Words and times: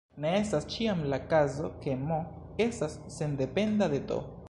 Ne 0.23 0.29
estas 0.37 0.65
ĉiam 0.75 1.03
la 1.11 1.19
kazo 1.35 1.71
ke 1.85 1.95
"m" 2.07 2.17
estas 2.69 2.99
sendependa 3.21 3.95
de 3.97 4.07
"t". 4.13 4.25